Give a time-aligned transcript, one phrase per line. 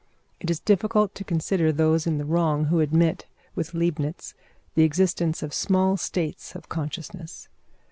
[0.39, 4.33] It is difficult to consider those in the wrong who admit, with Leibnitz,
[4.73, 7.49] the existence of small states of consciousness.